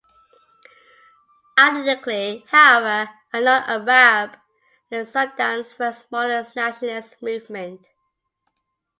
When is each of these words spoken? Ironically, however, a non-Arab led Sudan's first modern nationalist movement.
Ironically, 1.59 2.43
however, 2.49 3.11
a 3.31 3.39
non-Arab 3.39 4.35
led 4.89 5.07
Sudan's 5.07 5.73
first 5.73 6.11
modern 6.11 6.43
nationalist 6.55 7.21
movement. 7.21 7.85